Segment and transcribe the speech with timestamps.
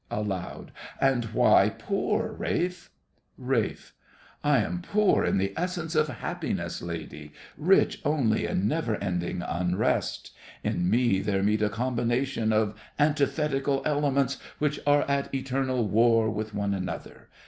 [0.09, 2.89] (Aloud) And why poor, Ralph?
[3.37, 3.91] RALPH.
[4.43, 10.31] I am poor in the essence of happiness, lady—rich only in never ending unrest.
[10.63, 16.55] In me there meet a combination of antithetical elements which are at eternal war with
[16.55, 17.29] one another.